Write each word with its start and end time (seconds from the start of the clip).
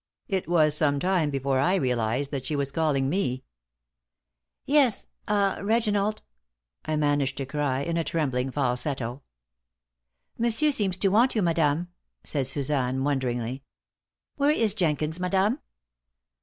It 0.27 0.47
was 0.49 0.75
some 0.75 0.99
time 0.99 1.29
before 1.29 1.59
I 1.59 1.75
realized 1.75 2.31
that 2.31 2.43
she 2.43 2.55
was 2.55 2.71
calling 2.71 3.07
me. 3.07 3.43
"Yes 4.65 5.05
ah 5.27 5.59
Reginald!" 5.61 6.23
I 6.83 6.95
managed 6.95 7.37
to 7.37 7.45
cry, 7.45 7.81
in 7.81 7.97
a 7.97 8.03
trembling 8.03 8.49
falsetto. 8.49 9.21
"Monsieur 10.39 10.71
seems 10.71 10.97
to 10.97 11.09
want 11.09 11.35
you, 11.35 11.43
madame," 11.43 11.89
said 12.23 12.47
Suzanne, 12.47 13.03
wonderingly. 13.03 13.61
"Where 14.37 14.49
is 14.49 14.73
Jenkins, 14.73 15.19
madame?" 15.19 15.59